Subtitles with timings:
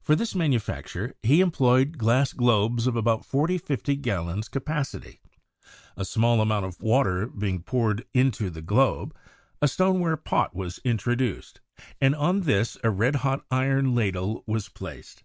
[0.00, 5.20] For this manufacture, he em ployed glass globes of about 40 to 50 gallons capacity;
[5.98, 9.14] a small amount of water having been poured into the globe,
[9.60, 11.60] a stoneware pot was introduced,
[12.00, 15.24] and on this a red hot iron ladle was placed.